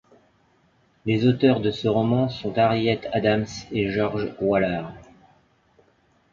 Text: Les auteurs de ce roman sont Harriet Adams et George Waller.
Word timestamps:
Les 1.05 1.27
auteurs 1.27 1.59
de 1.59 1.69
ce 1.69 1.87
roman 1.87 2.27
sont 2.27 2.57
Harriet 2.57 3.01
Adams 3.13 3.45
et 3.71 3.91
George 3.91 4.33
Waller. 4.41 4.81